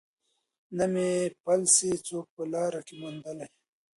[0.77, 1.09] نه مي
[1.43, 3.49] پل سي څوک په لاره کي میندلای